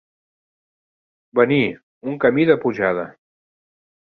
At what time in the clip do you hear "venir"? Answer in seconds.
1.41-1.67